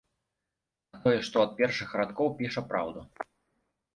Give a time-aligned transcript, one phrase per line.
[0.93, 2.99] А тое, што ад першых радкоў піша праўду.